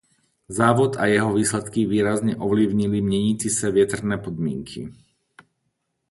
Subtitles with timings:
[0.49, 4.93] Závod a jeho výsledky výrazně ovlivnily měnící se větrné podmínky.